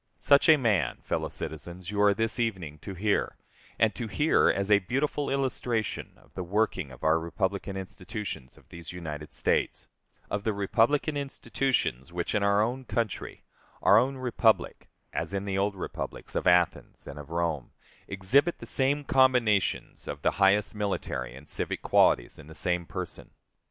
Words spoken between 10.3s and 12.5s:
the republican institutions which in